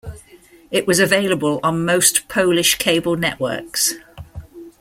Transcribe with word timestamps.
It 0.71 0.87
was 0.87 0.97
available 0.99 1.59
on 1.61 1.85
most 1.85 2.27
Polish 2.27 2.79
cable 2.79 3.15
networks. 3.15 3.93